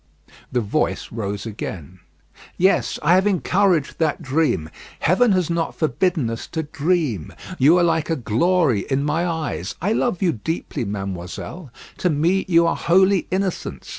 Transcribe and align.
The 0.51 0.61
voice 0.61 1.11
rose 1.11 1.45
again: 1.45 1.99
"Yes, 2.57 2.97
I 3.03 3.13
have 3.13 3.27
encouraged 3.27 3.99
that 3.99 4.23
dream. 4.23 4.71
Heaven 5.01 5.31
has 5.33 5.47
not 5.47 5.75
forbidden 5.75 6.27
us 6.31 6.47
to 6.47 6.63
dream. 6.63 7.31
You 7.59 7.77
are 7.77 7.83
like 7.83 8.09
a 8.09 8.15
glory 8.15 8.79
in 8.89 9.03
my 9.03 9.27
eyes. 9.27 9.75
I 9.79 9.93
love 9.93 10.23
you 10.23 10.31
deeply, 10.33 10.85
mademoiselle. 10.85 11.71
To 11.99 12.09
me 12.09 12.45
you 12.47 12.65
are 12.65 12.75
holy 12.75 13.27
innocence. 13.29 13.89